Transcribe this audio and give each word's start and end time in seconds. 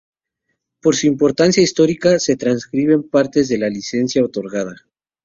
Por 0.81 0.95
su 0.95 1.05
importancia 1.05 1.61
histórica 1.61 2.17
se 2.17 2.35
transcriben 2.35 3.07
partes 3.07 3.49
de 3.49 3.59
la 3.59 3.69
licencia 3.69 4.25
otorgada. 4.25 4.73